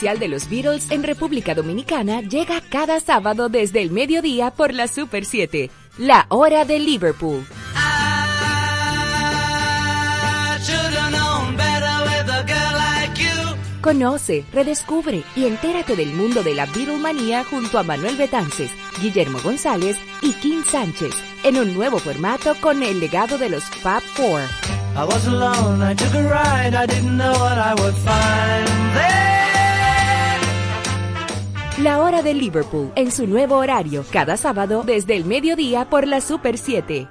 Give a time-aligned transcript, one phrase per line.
[0.00, 5.26] de los Beatles en República Dominicana llega cada sábado desde el mediodía por la Super
[5.26, 7.44] 7, la hora de Liverpool.
[13.82, 18.70] Conoce, redescubre y entérate del mundo de la Beatlemanía junto a Manuel Betances,
[19.02, 21.12] Guillermo González y Kim Sánchez
[21.44, 24.40] en un nuevo formato con el legado de los Fab Four.
[31.82, 36.20] La hora de Liverpool en su nuevo horario, cada sábado desde el mediodía por la
[36.20, 37.08] Super 7.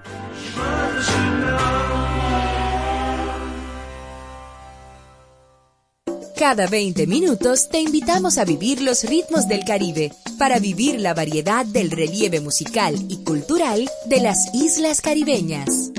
[6.37, 11.65] Cada 20 minutos te invitamos a vivir los ritmos del Caribe para vivir la variedad
[11.65, 15.91] del relieve musical y cultural de las islas caribeñas.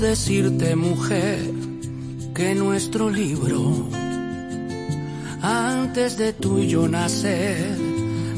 [0.00, 1.38] Decirte, mujer,
[2.34, 3.86] que nuestro libro
[5.42, 7.76] antes de tú y yo nacer,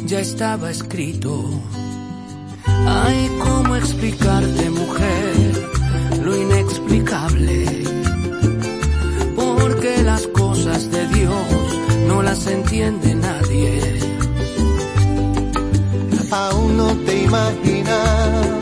[0.06, 1.44] ya estaba escrito.
[2.66, 5.70] Ay, cómo explicarte, mujer,
[6.24, 7.84] lo inexplicable.
[9.36, 11.46] Porque las cosas de Dios
[12.08, 14.00] no las entiende nadie.
[16.30, 18.61] Aún no te imaginaba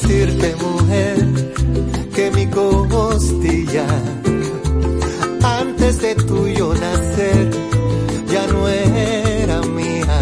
[0.00, 1.18] decirte, mujer?
[2.14, 3.86] que mi costilla,
[5.42, 7.50] antes de tuyo nacer,
[8.28, 10.20] ya no era mía.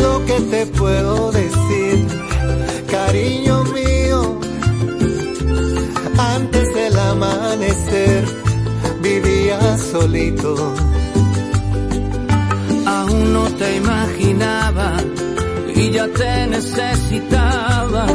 [0.00, 2.06] Lo que te puedo decir,
[2.90, 4.40] cariño mío,
[6.36, 8.24] antes del amanecer,
[9.02, 10.74] vivía solito.
[12.86, 14.96] Aún no te imaginaba
[15.74, 18.06] y ya te necesitaba,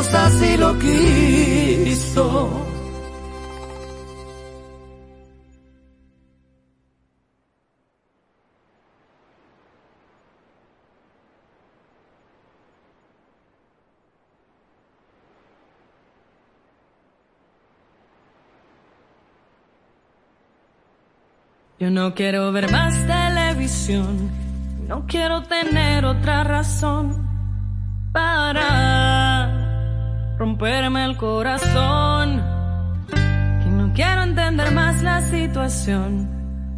[0.00, 2.66] Dios así lo quiso.
[21.78, 24.30] Yo no quiero ver más televisión,
[24.88, 27.28] no quiero tener otra razón
[28.14, 29.29] para
[30.40, 32.42] romperme el corazón.
[33.10, 36.10] Que no quiero entender más la situación,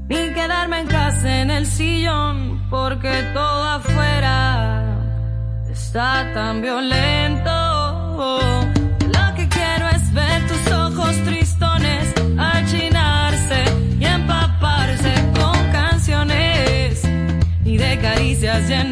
[0.09, 4.97] ni quedarme en casa en el sillón, porque todo afuera
[5.71, 7.53] está tan violento.
[9.17, 13.63] Lo que quiero es ver tus ojos tristones achinarse
[14.01, 17.01] y empaparse con canciones
[17.65, 18.92] y de caricias llenas.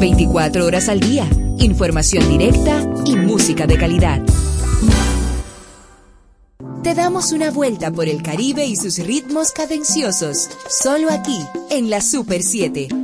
[0.00, 4.22] 24 horas al día, información directa y música de calidad.
[6.82, 12.00] Te damos una vuelta por el Caribe y sus ritmos cadenciosos, solo aquí, en la
[12.00, 12.99] Super 7.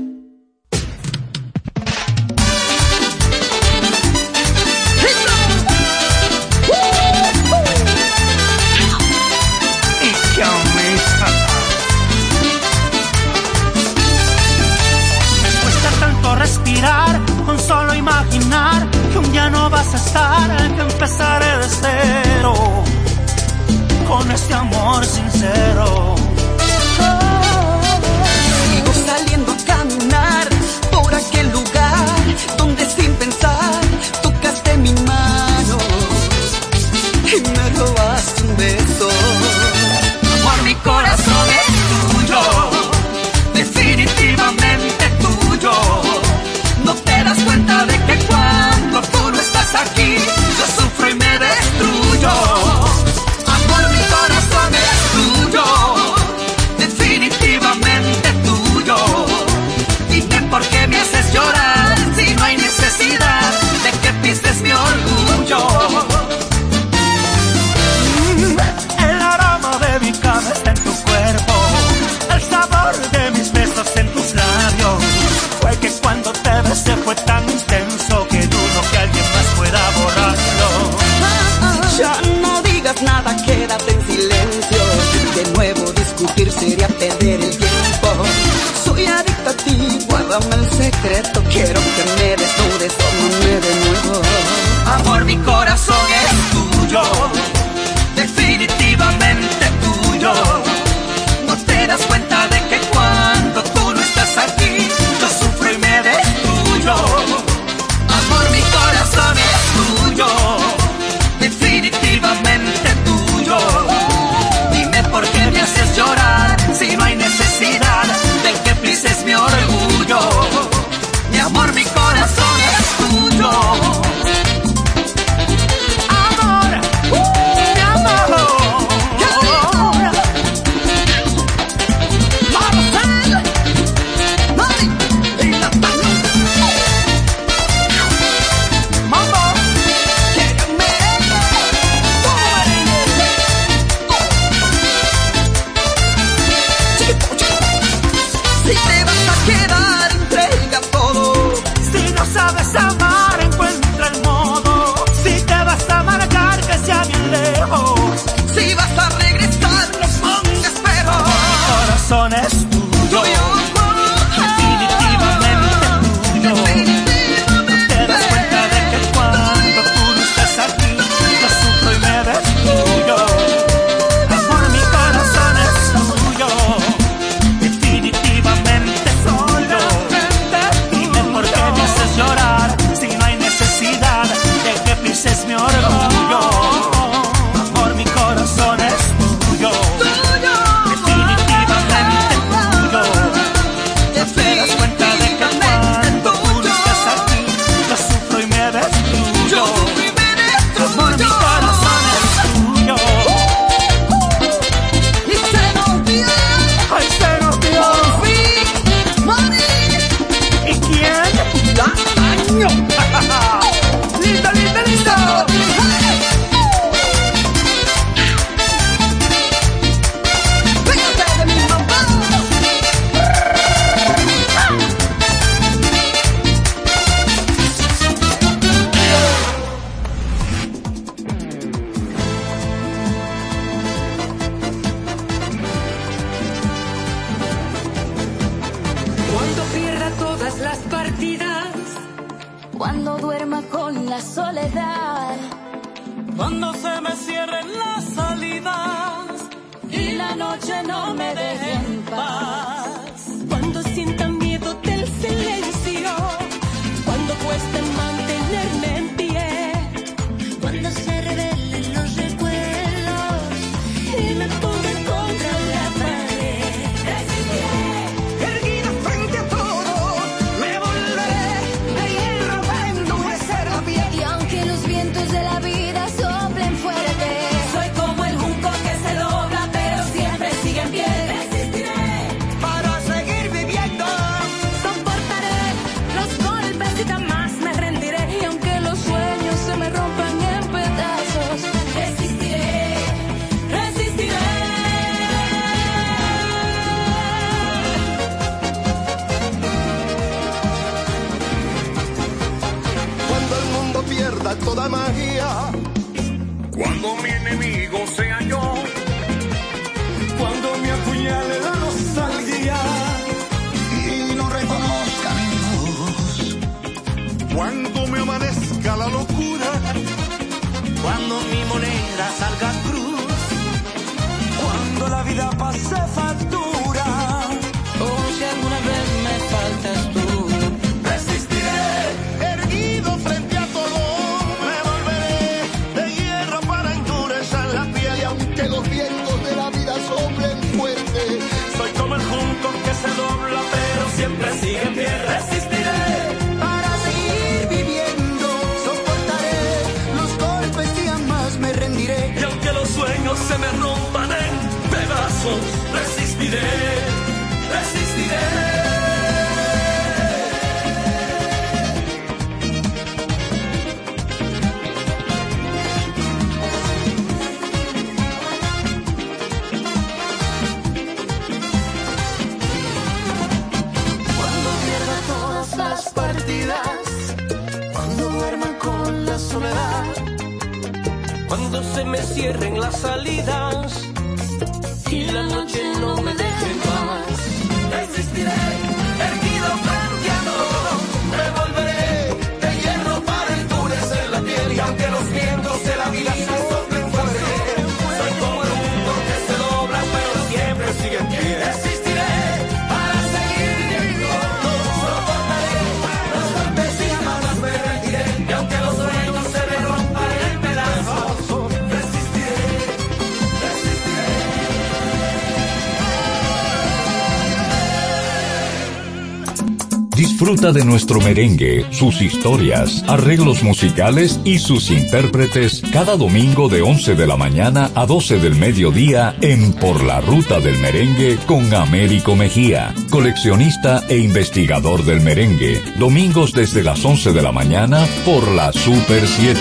[420.38, 427.14] Disfruta de nuestro merengue, sus historias, arreglos musicales y sus intérpretes cada domingo de 11
[427.14, 432.36] de la mañana a 12 del mediodía en Por la Ruta del Merengue con Américo
[432.36, 435.80] Mejía, coleccionista e investigador del merengue.
[435.98, 439.58] Domingos desde las 11 de la mañana por la Super 7.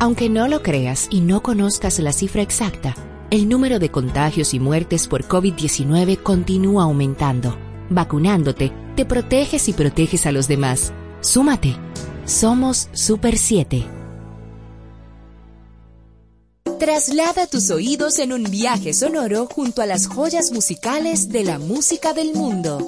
[0.00, 2.96] Aunque no lo creas y no conozcas la cifra exacta,
[3.30, 7.56] el número de contagios y muertes por COVID-19 continúa aumentando
[7.90, 10.92] Vacunándote, te proteges y proteges a los demás.
[11.20, 11.76] Súmate.
[12.24, 13.84] Somos Super 7.
[16.78, 22.12] Traslada tus oídos en un viaje sonoro junto a las joyas musicales de la música
[22.12, 22.78] del mundo.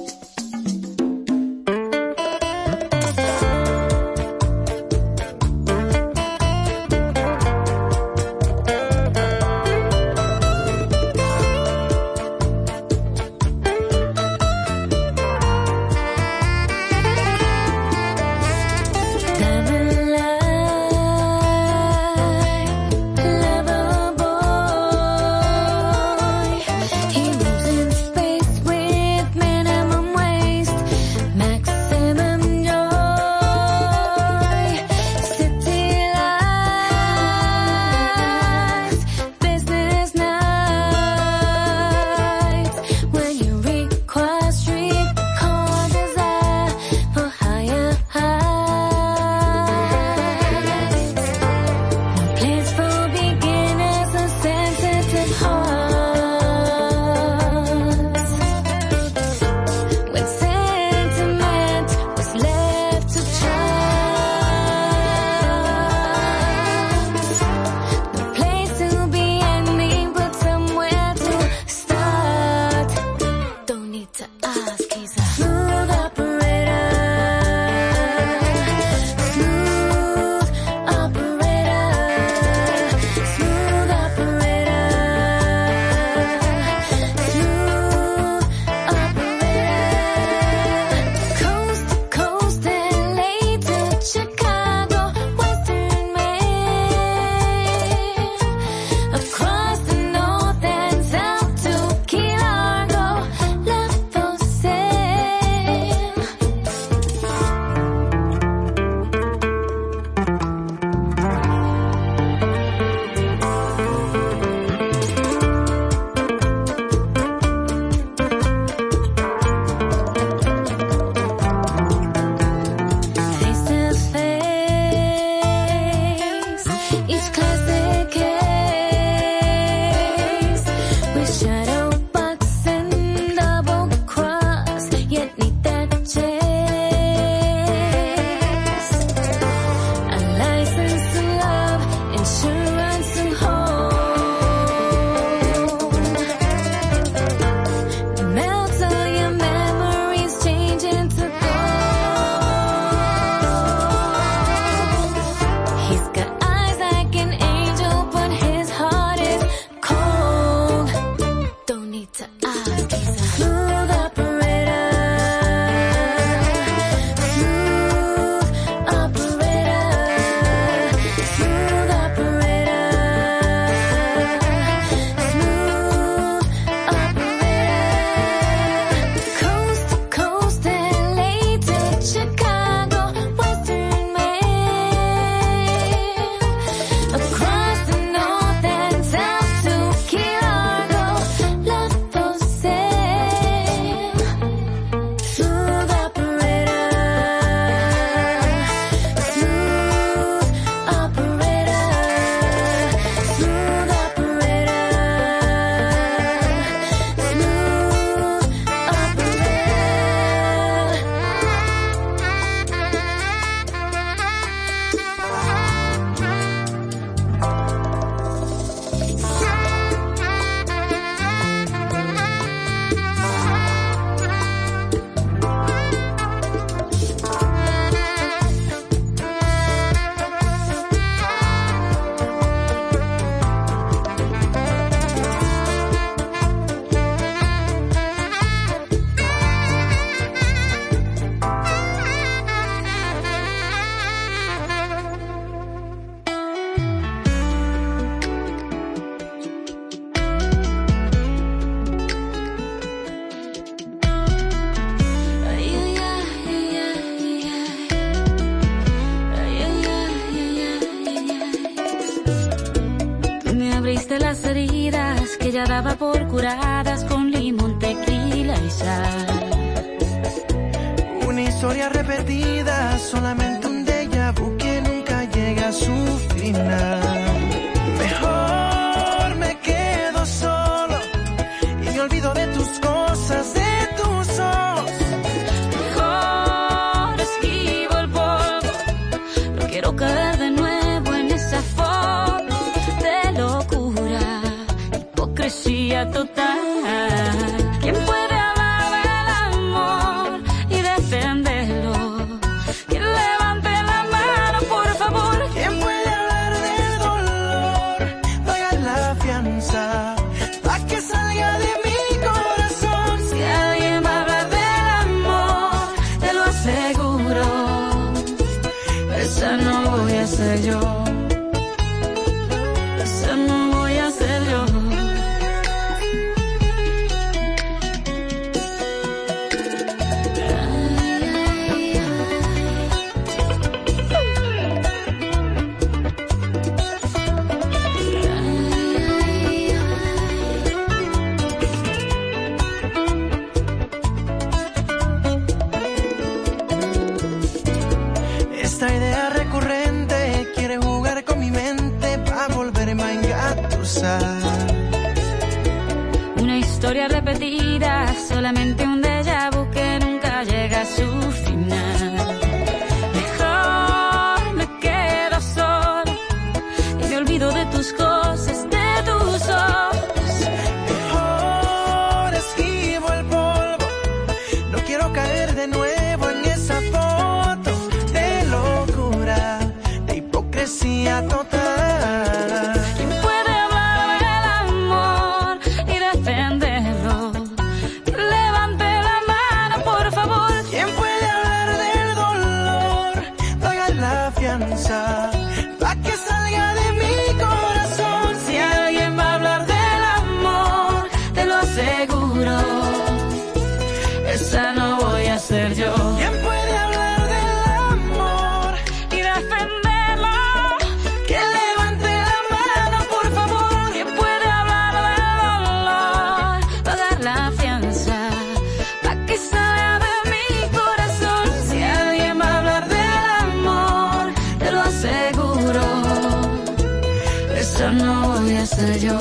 [427.77, 429.19] Esa no voy a ser yo.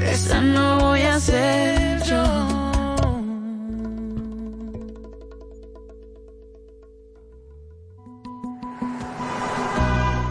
[0.00, 2.22] Esa no voy a ser yo.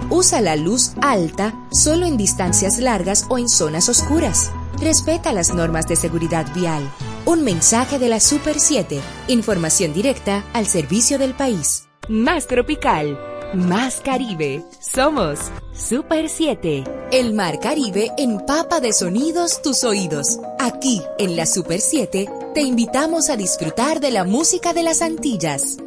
[0.10, 4.54] Usa la luz alta solo en distancias largas o en zonas oscuras.
[4.80, 6.90] Respeta las normas de seguridad vial.
[7.26, 9.02] Un mensaje de la Super 7.
[9.28, 11.90] Información directa al servicio del país.
[12.08, 13.35] Más tropical.
[13.56, 14.64] Más Caribe.
[14.80, 15.40] Somos
[15.74, 16.84] Super 7.
[17.12, 20.40] El Mar Caribe empapa de sonidos tus oídos.
[20.60, 25.78] Aquí, en la Super 7, te invitamos a disfrutar de la música de las Antillas.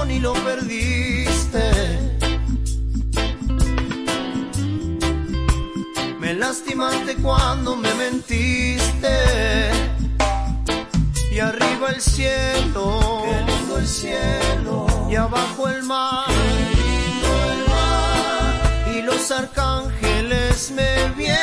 [0.00, 1.70] corazón y lo perdiste.
[6.18, 9.14] Me lastimaste cuando me mentiste.
[11.32, 13.24] Y arriba el cielo,
[13.78, 18.96] el cielo, y abajo el mar, lindo el mar.
[18.96, 21.39] Y los arcángeles me vieron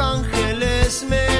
[0.00, 1.39] ángeles me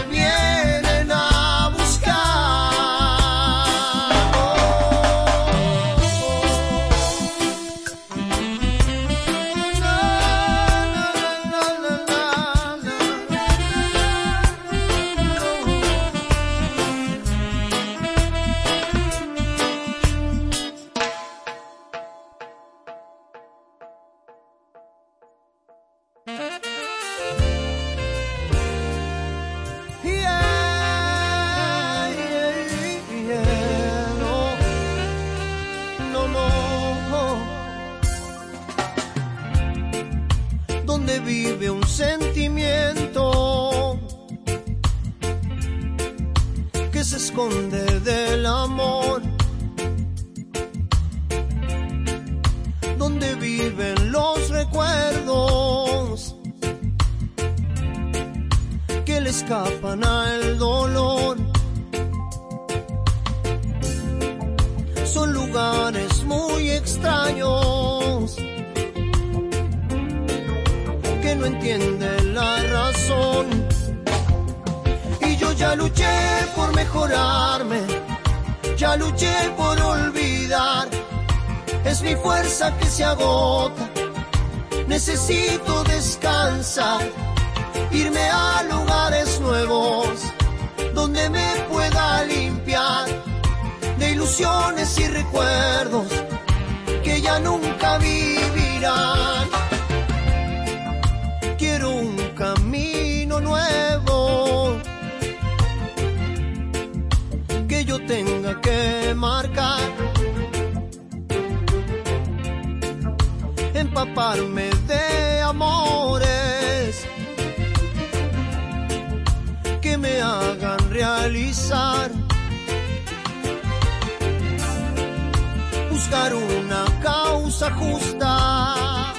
[125.89, 129.15] Buscar una causa justa.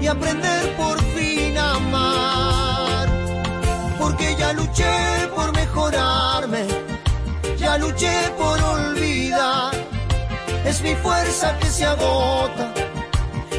[0.00, 3.08] Y aprender por fin a amar.
[3.98, 6.68] Porque ya luché por mejorarme.
[7.58, 9.72] Ya luché por olvidar.
[10.64, 12.72] Es mi fuerza que se agota.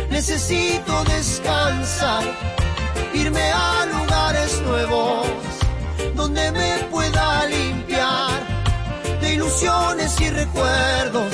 [0.09, 2.23] Necesito descansar
[3.13, 5.44] irme a lugares nuevos
[6.51, 8.39] me pueda limpiar
[9.21, 11.33] de ilusiones y recuerdos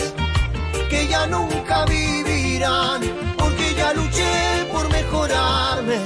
[0.89, 3.01] que ya nunca vivirán,
[3.38, 5.97] porque ya luché por mejorarme,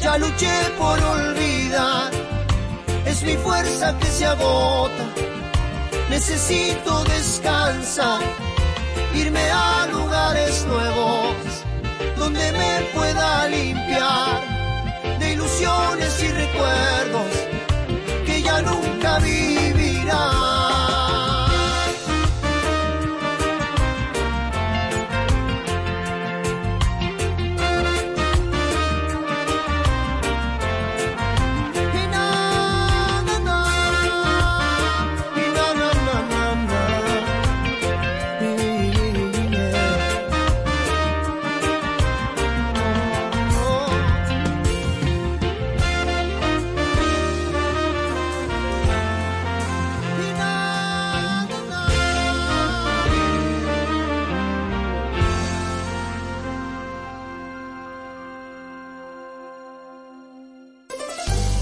[0.00, 2.10] ya luché por olvidar,
[3.06, 5.04] es mi fuerza que se agota,
[6.10, 8.20] necesito descansar,
[9.14, 11.64] irme a lugares nuevos
[12.16, 14.40] donde me pueda limpiar
[15.18, 17.53] de ilusiones y recuerdos
[18.62, 19.83] nunca viví.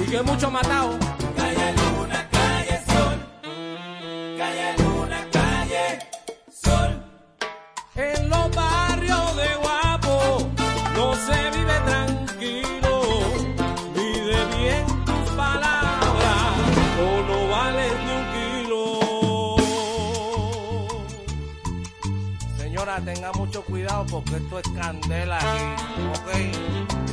[0.00, 0.98] Y que mucho matado.
[1.36, 3.18] Calle Luna, calle Sol.
[4.38, 5.98] Calle Luna, calle
[6.50, 7.02] Sol.
[7.96, 10.48] En los barrios de Guapo
[10.94, 12.92] no se vive tranquilo.
[13.94, 16.42] Mide bien tus palabras
[17.02, 18.82] o no vales ni un kilo.
[22.56, 25.64] Señora, tenga mucho cuidado porque esto es candela aquí,
[26.14, 27.07] ¿ok?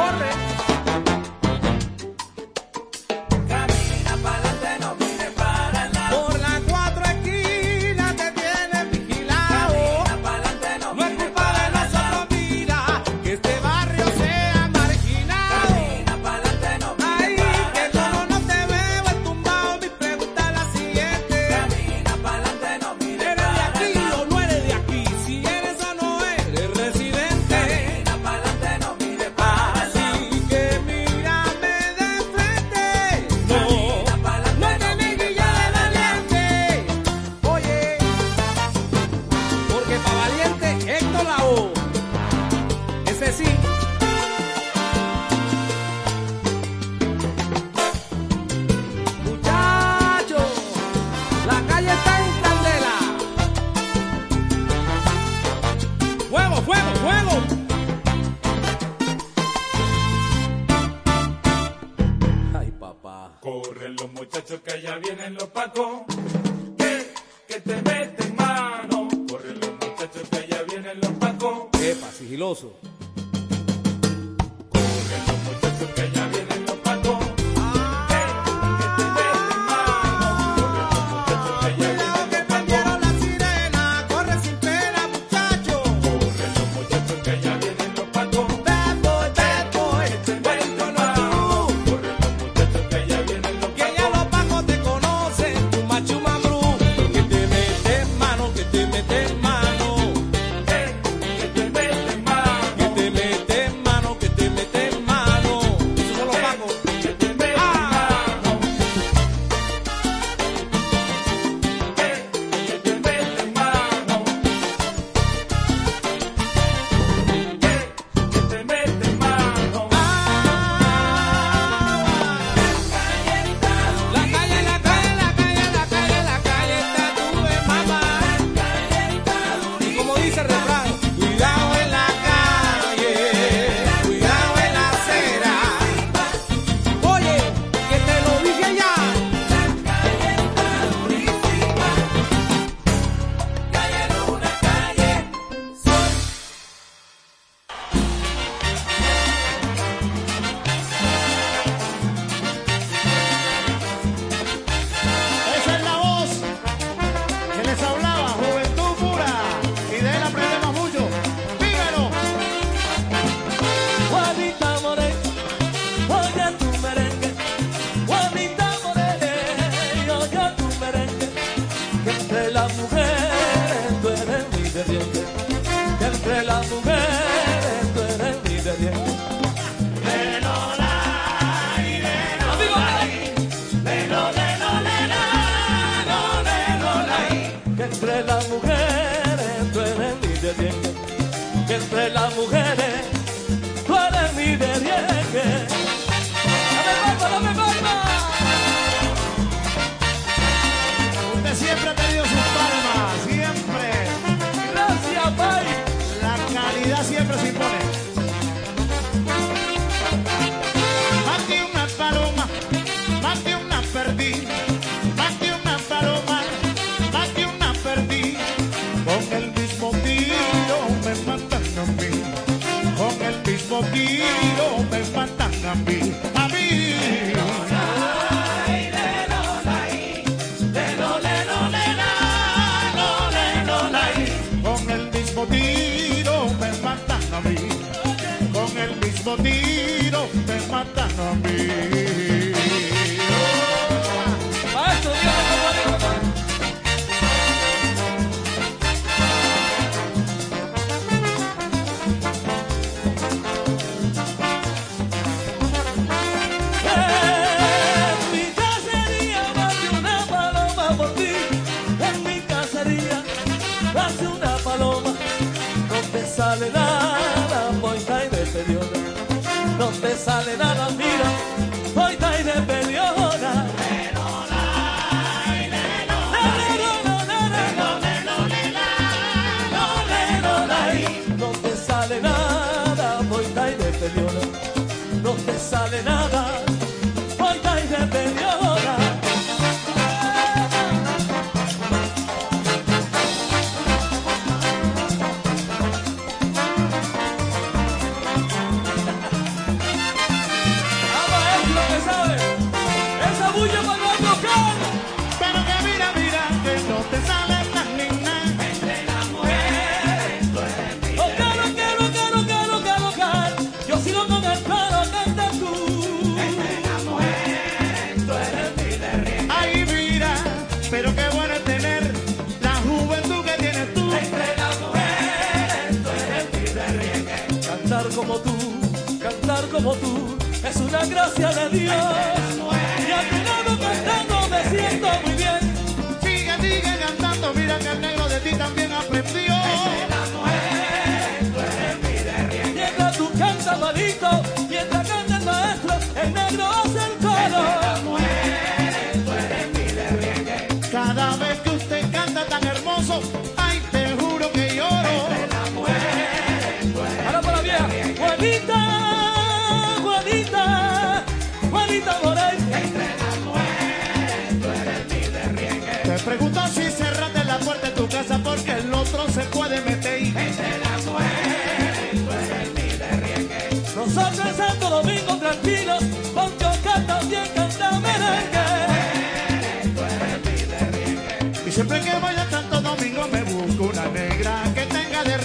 [0.00, 0.59] corre.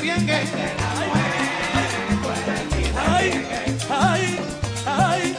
[0.06, 0.40] tiengue.
[3.14, 3.28] Ay,
[3.90, 4.40] ay,
[4.86, 5.36] ay,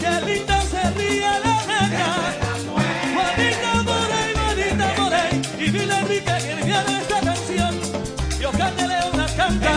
[0.00, 2.10] qué linda se ríe la nena.
[3.14, 5.42] Juanita por ahí, Juanita por ahí.
[5.58, 7.74] Y Bill Enrique que viene esta canción.
[8.40, 9.72] Yo cántale una canta.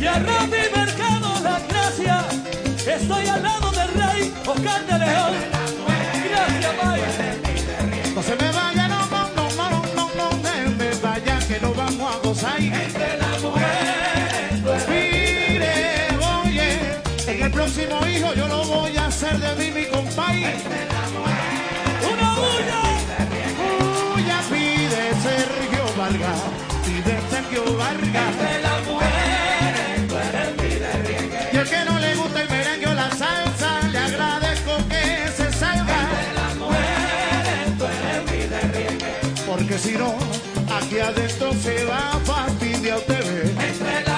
[0.00, 2.24] Y a Rafi Mercado la gracia.
[2.96, 5.34] Estoy al lado del rey Oscar de León.
[6.30, 8.14] Gracias, bye.
[8.14, 8.95] No se me vayan
[12.36, 14.62] los hay entre la mujer.
[14.88, 16.08] Mire,
[16.44, 16.70] oye,
[17.26, 20.48] en el próximo hijo yo lo voy a hacer de mí mi compañero.
[20.48, 21.34] Entre la mujer.
[22.12, 22.82] Una huya.
[24.14, 26.40] Huya pide Sergio Vargas,
[26.84, 28.34] pide Sergio Vargas.
[28.40, 30.08] Entre la mujer.
[30.08, 31.48] Tú eres pide riegue.
[31.52, 35.52] Y el que no le gusta el merengue o la salsa, le agradezco que se
[35.52, 36.00] salga.
[36.02, 37.78] Entre la mujer.
[37.78, 39.14] Tú eres pide riegue.
[39.46, 40.15] Porque si no
[40.76, 43.46] Aquí adentro se va a fastidiar usted.
[43.58, 44.15] Entrega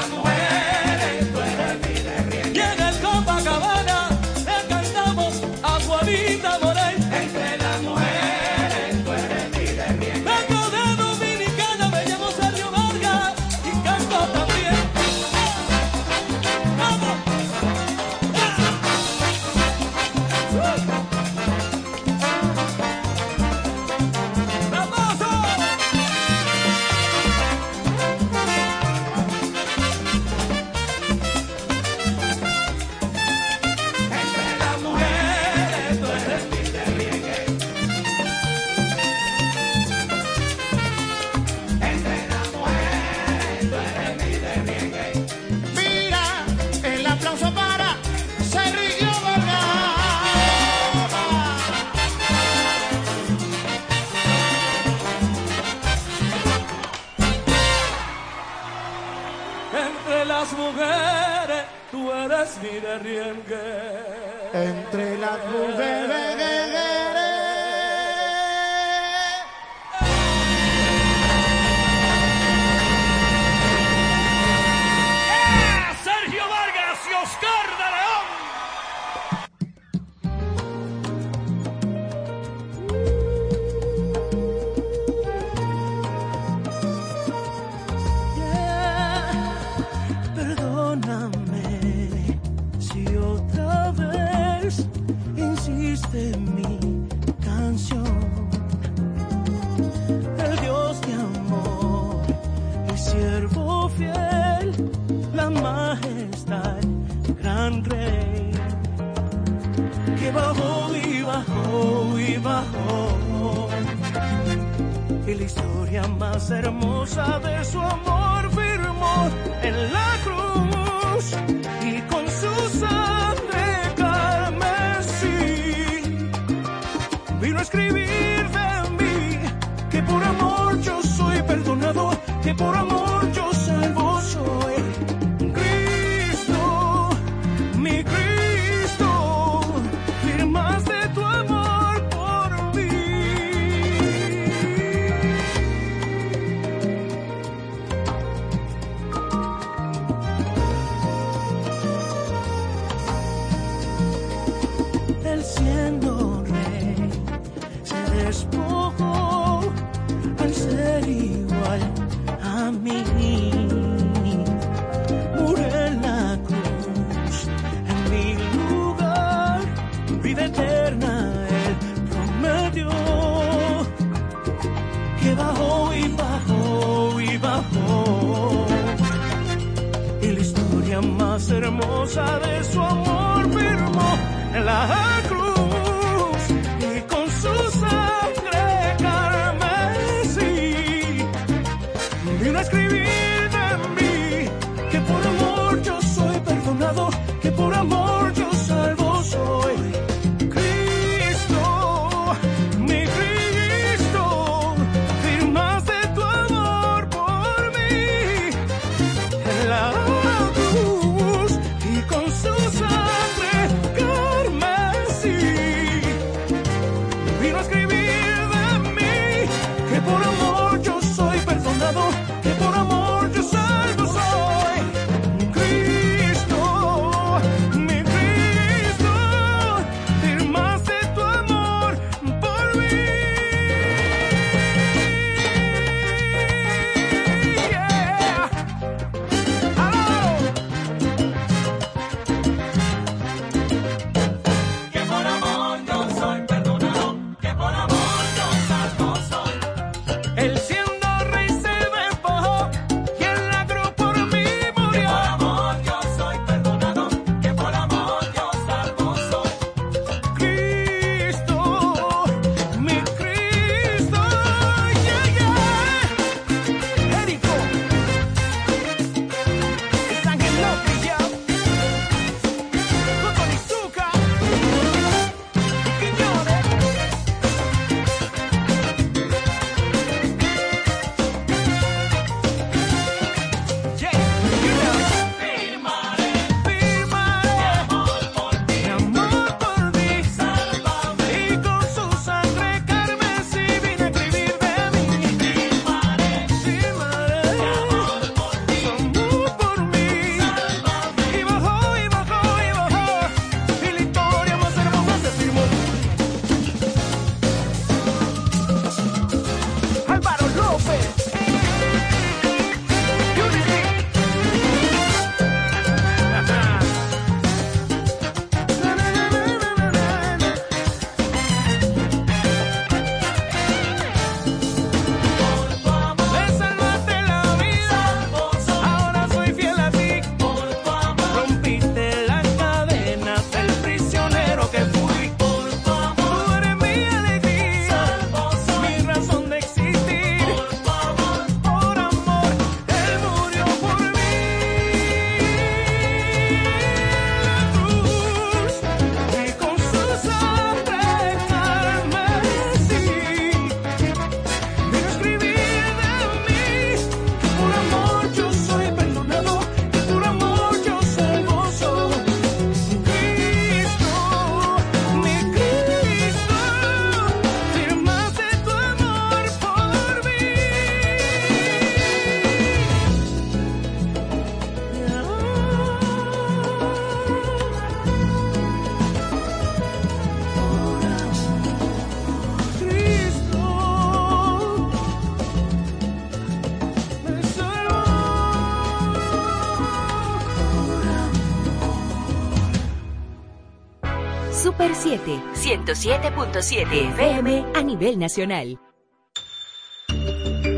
[394.89, 395.21] Super
[395.55, 398.81] 7, 107.7 FM a nivel nacional.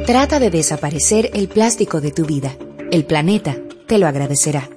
[0.07, 2.57] Trata de desaparecer el plástico de tu vida.
[2.91, 3.57] El planeta
[3.87, 4.69] te lo agradecerá.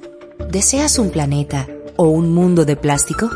[0.49, 3.29] ¿Deseas un planeta o un mundo de plástico?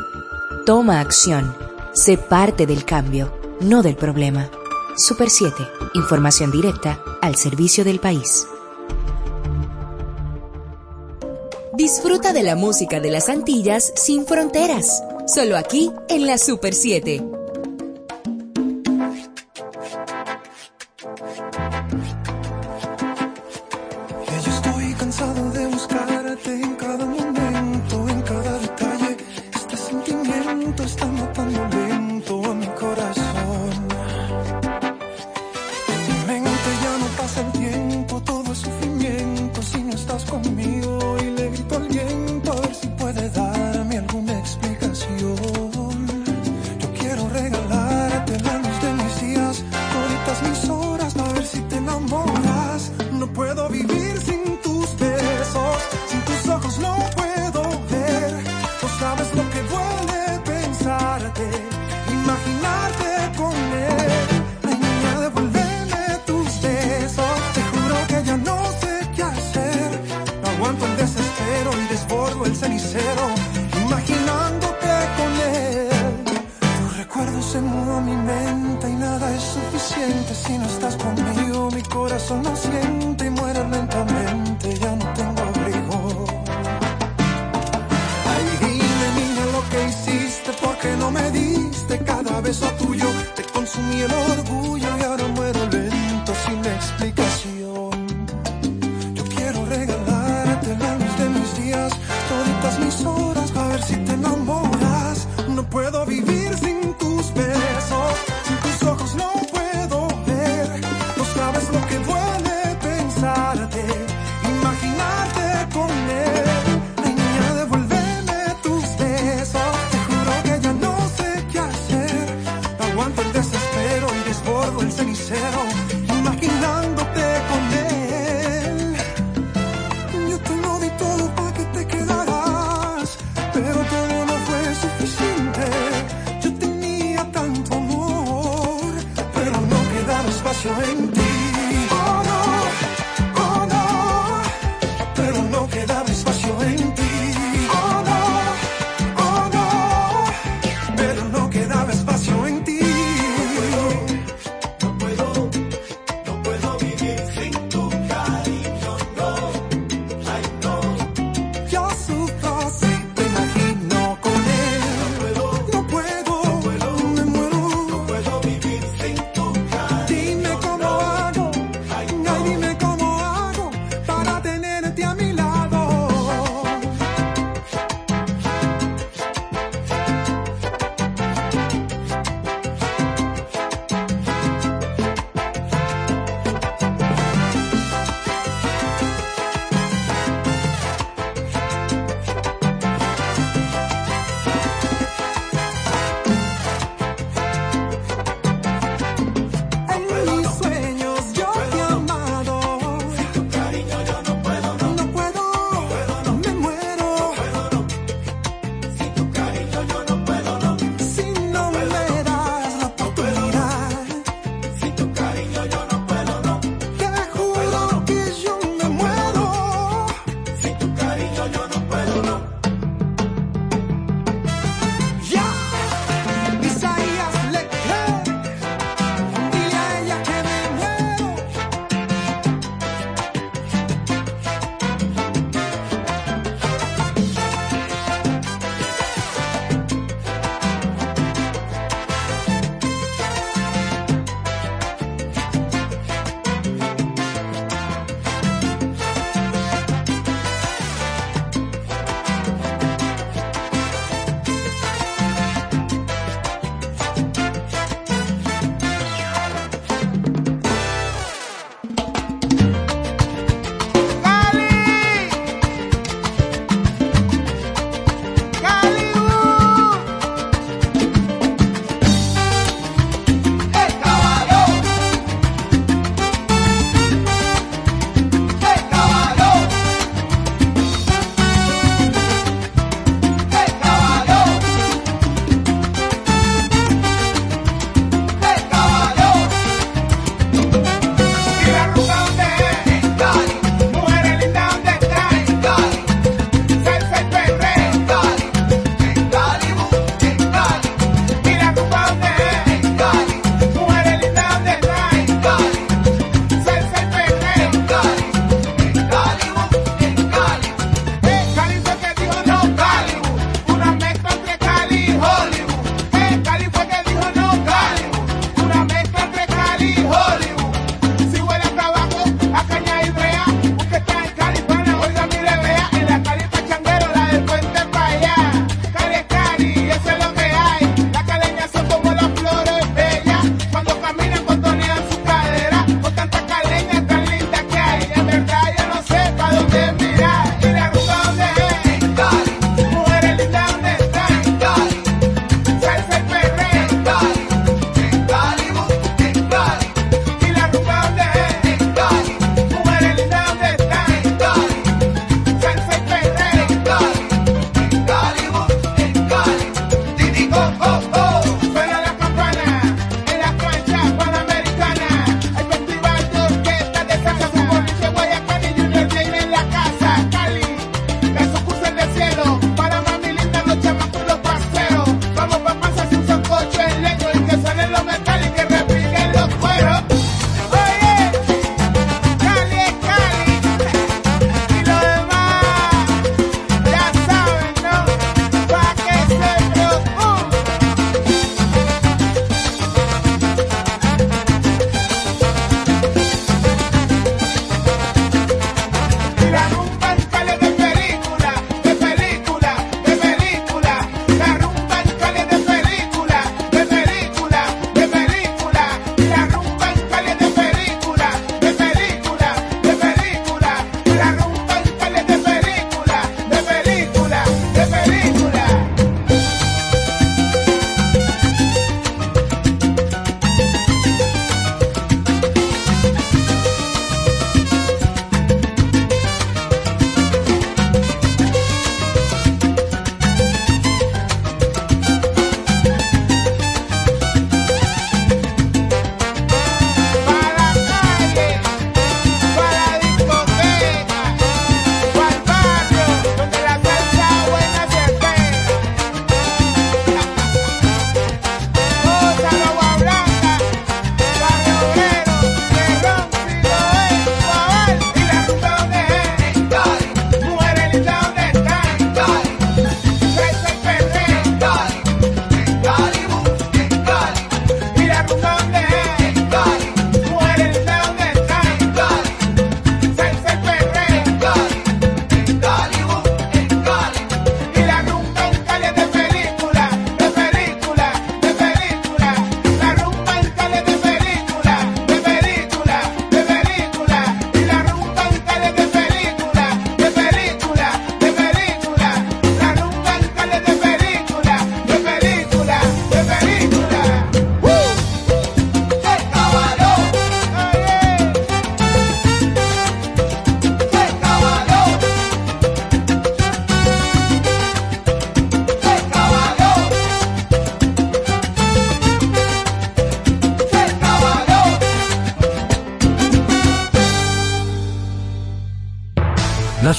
[0.66, 1.56] Toma acción.
[1.94, 4.52] Sé parte del cambio, no del problema.
[4.98, 5.56] Super 7.
[5.96, 8.46] Información directa al servicio del país.
[11.74, 15.02] Disfruta de la música de las Antillas sin fronteras.
[15.28, 17.37] Solo aquí en la Super 7.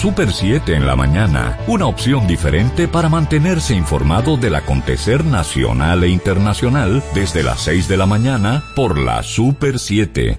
[0.08, 6.08] Super 7 en la mañana, una opción diferente para mantenerse informado del acontecer nacional e
[6.08, 10.38] internacional desde las 6 de la mañana por la Super 7.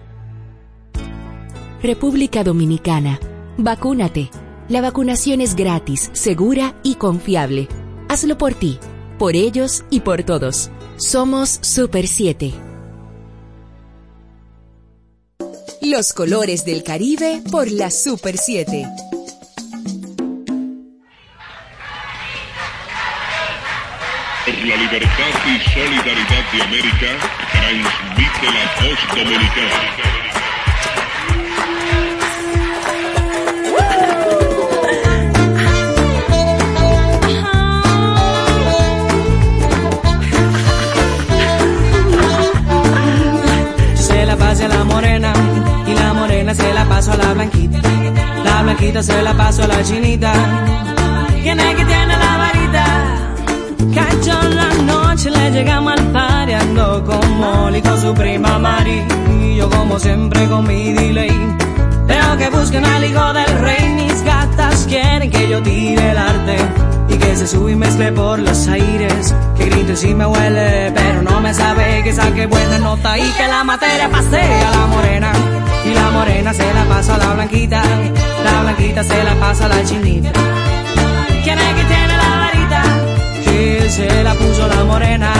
[1.84, 3.20] República Dominicana.
[3.59, 4.32] Vacúnate.
[4.70, 7.67] La vacunación es gratis, segura y confiable.
[8.07, 8.80] Hazlo por ti,
[9.20, 10.72] por ellos y por todos.
[10.97, 12.53] Somos Super 7.
[15.84, 19.09] Los colores del Caribe por la Super 7.
[25.58, 27.08] Solidaridad de América,
[27.52, 29.80] transmite la voz dominicana.
[43.95, 45.34] se la pase a la morena
[45.88, 47.80] y la morena se la paso a la blanquita.
[48.43, 50.32] La blanquita se la paso a la chinita.
[51.41, 52.86] ¿Quién es que tiene la varita?
[53.95, 54.99] Cacho en la noche
[55.39, 59.01] le llegamos al party ando con Molly con su prima Mari
[59.41, 61.37] y yo como siempre con mi delay.
[62.07, 66.57] Veo que buscan al hijo del rey, mis gatas quieren que yo tire el arte
[67.09, 69.35] y que se sube y mezcle por los aires.
[69.57, 73.47] Que grite si me huele, pero no me sabe que saque buena nota y que
[73.47, 75.31] la materia pase a la morena.
[75.85, 77.81] Y la morena se la pasa a la blanquita,
[78.43, 80.31] la blanquita se la pasa a la chinita.
[81.43, 82.28] ¿Quién es que tiene la?
[83.89, 85.34] Se la puso la morena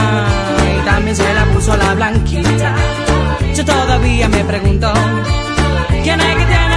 [0.76, 2.74] y también se la puso la blanquita.
[3.54, 4.92] Yo todavía me pregunto,
[6.02, 6.69] ¿quién es que tiene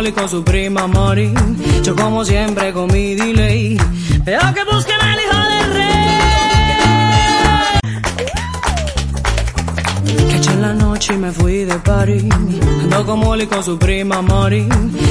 [0.00, 1.34] Ando con Molly con su prima Mari.
[1.82, 3.76] Yo como siempre con mi delay.
[4.24, 6.20] Veo que buscan al hijo del rey.
[10.30, 12.30] Caché en la noche y me fui de party.
[12.82, 14.66] Ando con Molly con su prima Mari.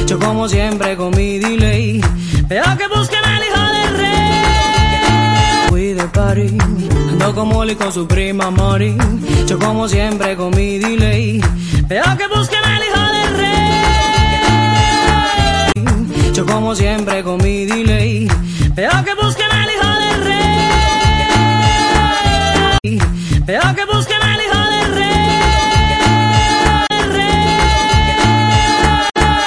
[0.08, 2.02] Yo como siempre con mi delay.
[2.48, 5.70] Veo que buscan al hijo del rey.
[5.70, 6.58] Fui de party.
[7.12, 8.98] Ando con Molly con su prima Mari.
[9.46, 11.40] Yo como siempre con mi delay.
[11.88, 13.09] Veo que buscan al hijo del rey.
[16.46, 18.28] Como siempre con mi delay.
[18.74, 20.24] Veo que busquen al hijo del
[22.84, 23.00] rey.
[23.46, 23.99] Veo que busquen